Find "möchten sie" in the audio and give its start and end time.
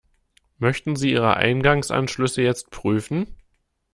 0.57-1.11